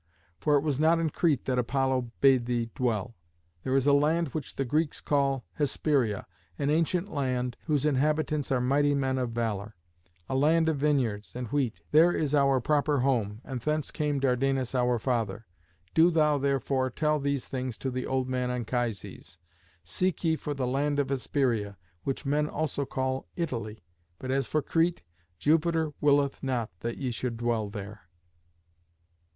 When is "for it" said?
0.39-0.61